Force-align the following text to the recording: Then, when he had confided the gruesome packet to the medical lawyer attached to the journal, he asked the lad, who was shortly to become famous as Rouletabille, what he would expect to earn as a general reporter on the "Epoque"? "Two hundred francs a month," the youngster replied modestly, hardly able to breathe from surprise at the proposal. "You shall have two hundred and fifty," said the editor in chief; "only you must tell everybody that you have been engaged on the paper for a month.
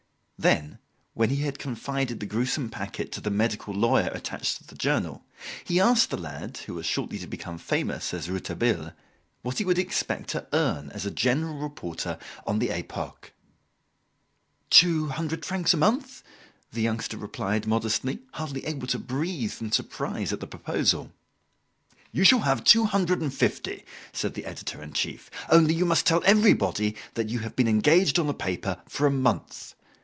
Then, 0.43 0.79
when 1.13 1.29
he 1.29 1.35
had 1.43 1.59
confided 1.59 2.19
the 2.19 2.25
gruesome 2.25 2.71
packet 2.71 3.11
to 3.11 3.21
the 3.21 3.29
medical 3.29 3.75
lawyer 3.75 4.07
attached 4.07 4.57
to 4.57 4.63
the 4.65 4.73
journal, 4.73 5.23
he 5.63 5.79
asked 5.79 6.09
the 6.09 6.17
lad, 6.17 6.57
who 6.65 6.73
was 6.73 6.87
shortly 6.87 7.19
to 7.19 7.27
become 7.27 7.59
famous 7.59 8.11
as 8.11 8.27
Rouletabille, 8.27 8.93
what 9.43 9.59
he 9.59 9.63
would 9.65 9.77
expect 9.77 10.29
to 10.31 10.47
earn 10.51 10.89
as 10.93 11.05
a 11.05 11.11
general 11.11 11.59
reporter 11.59 12.17
on 12.47 12.57
the 12.57 12.71
"Epoque"? 12.71 13.33
"Two 14.71 15.09
hundred 15.09 15.45
francs 15.45 15.75
a 15.75 15.77
month," 15.77 16.23
the 16.71 16.81
youngster 16.81 17.17
replied 17.17 17.67
modestly, 17.67 18.23
hardly 18.31 18.65
able 18.65 18.87
to 18.87 18.97
breathe 18.97 19.51
from 19.51 19.71
surprise 19.71 20.33
at 20.33 20.39
the 20.39 20.47
proposal. 20.47 21.11
"You 22.11 22.23
shall 22.23 22.39
have 22.39 22.63
two 22.63 22.85
hundred 22.85 23.21
and 23.21 23.31
fifty," 23.31 23.85
said 24.11 24.33
the 24.33 24.45
editor 24.47 24.81
in 24.81 24.93
chief; 24.93 25.29
"only 25.51 25.75
you 25.75 25.85
must 25.85 26.07
tell 26.07 26.23
everybody 26.25 26.95
that 27.13 27.29
you 27.29 27.41
have 27.41 27.55
been 27.55 27.67
engaged 27.67 28.17
on 28.17 28.25
the 28.25 28.33
paper 28.33 28.81
for 28.89 29.05
a 29.05 29.11
month. 29.11 29.75